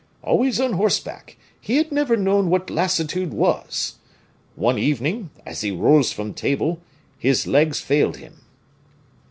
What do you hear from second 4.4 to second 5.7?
One evening, as he